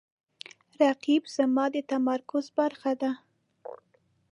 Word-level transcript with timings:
رقیب 0.81 1.23
زما 1.35 1.65
د 1.73 1.75
تمرکز 1.91 2.45
برخه 2.59 2.91
ده 3.01 3.11